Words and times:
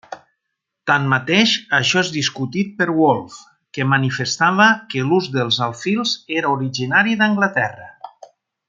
Tanmateix, 0.91 1.51
això 1.79 1.99
és 2.05 2.09
discutit 2.15 2.73
per 2.79 2.87
Woolf, 3.01 3.37
que 3.79 3.87
manifestava 3.93 4.69
que 4.95 5.07
l'ús 5.11 5.29
dels 5.37 5.63
alfils 5.69 6.15
era 6.43 6.57
originari 6.59 7.19
d'Anglaterra. 7.23 7.89